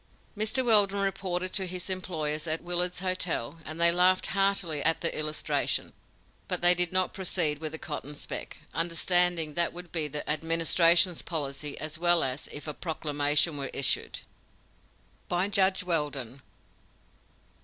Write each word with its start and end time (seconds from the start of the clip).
Mr. 0.35 0.65
Weldon 0.65 0.97
reported 0.99 1.53
to 1.53 1.67
his 1.67 1.87
employers, 1.87 2.47
at 2.47 2.63
Willard's 2.63 3.01
Hotel, 3.01 3.59
and 3.65 3.79
they 3.79 3.91
laughed 3.91 4.25
heartily 4.25 4.81
at 4.81 5.01
the 5.01 5.15
illustration, 5.15 5.93
but 6.47 6.59
they 6.61 6.73
did 6.73 6.91
not 6.91 7.13
proceed 7.13 7.59
with 7.59 7.71
the 7.71 7.77
cotton 7.77 8.15
speck, 8.15 8.63
understanding 8.73 9.53
what 9.53 9.73
would 9.73 9.91
be 9.91 10.07
the 10.07 10.27
Administration's 10.27 11.21
policy 11.21 11.77
as 11.77 11.99
well 11.99 12.23
as 12.23 12.49
if 12.51 12.67
a 12.67 12.73
proclamation 12.73 13.57
were 13.57 13.69
issued. 13.75 14.21
(By 15.27 15.47
Judge 15.49 15.83
Weldon.) 15.83 16.41